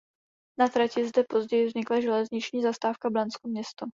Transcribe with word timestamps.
Na 0.57 0.69
trati 0.69 1.05
zde 1.07 1.23
později 1.29 1.65
vznikla 1.65 2.01
železniční 2.01 2.63
zastávka 2.63 3.09
Blansko 3.09 3.47
město. 3.47 3.85